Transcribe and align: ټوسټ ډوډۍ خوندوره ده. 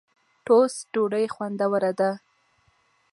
ټوسټ 0.45 0.77
ډوډۍ 0.93 1.25
خوندوره 1.33 1.91
ده. 1.99 2.11